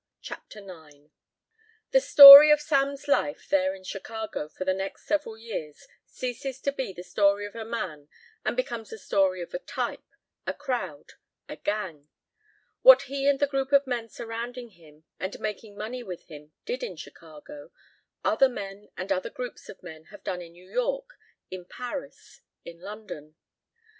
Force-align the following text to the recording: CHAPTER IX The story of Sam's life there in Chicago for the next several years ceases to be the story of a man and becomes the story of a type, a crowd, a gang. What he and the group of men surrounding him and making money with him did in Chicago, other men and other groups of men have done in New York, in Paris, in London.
CHAPTER 0.19 0.61
IX 0.87 1.11
The 1.91 2.01
story 2.01 2.49
of 2.49 2.59
Sam's 2.59 3.07
life 3.07 3.47
there 3.49 3.75
in 3.75 3.83
Chicago 3.83 4.49
for 4.49 4.65
the 4.65 4.73
next 4.73 5.05
several 5.05 5.37
years 5.37 5.87
ceases 6.07 6.59
to 6.61 6.71
be 6.71 6.91
the 6.91 7.03
story 7.03 7.45
of 7.45 7.53
a 7.55 7.63
man 7.63 8.07
and 8.43 8.57
becomes 8.57 8.89
the 8.89 8.97
story 8.97 9.43
of 9.43 9.53
a 9.53 9.59
type, 9.59 10.09
a 10.47 10.55
crowd, 10.55 11.13
a 11.47 11.55
gang. 11.55 12.09
What 12.81 13.03
he 13.03 13.27
and 13.29 13.39
the 13.39 13.45
group 13.45 13.71
of 13.71 13.85
men 13.85 14.09
surrounding 14.09 14.69
him 14.69 15.03
and 15.19 15.39
making 15.39 15.77
money 15.77 16.01
with 16.01 16.23
him 16.23 16.51
did 16.65 16.81
in 16.81 16.95
Chicago, 16.95 17.71
other 18.23 18.49
men 18.49 18.89
and 18.97 19.11
other 19.11 19.29
groups 19.29 19.69
of 19.69 19.83
men 19.83 20.05
have 20.05 20.23
done 20.23 20.41
in 20.41 20.53
New 20.53 20.67
York, 20.67 21.15
in 21.51 21.63
Paris, 21.63 22.41
in 22.65 22.79
London. 22.79 23.35